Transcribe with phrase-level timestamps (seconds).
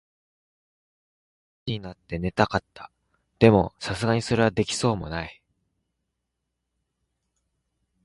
[1.67, 2.89] 大の字になって寝たかった。
[3.37, 5.43] でも、流石にそれはできそうもない。